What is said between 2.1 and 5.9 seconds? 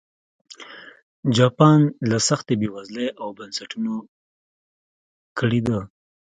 سختې بېوزلۍ او بنسټونو کړېده.